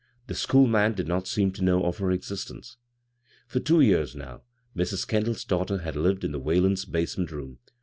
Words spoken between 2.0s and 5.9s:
existence. For two years now Mrs. Kendall's daughter